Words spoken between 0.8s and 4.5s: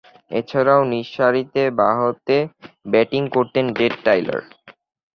নিচেরসারিতে বামহাতে ব্যাটিং করতেন টেড টাইলার।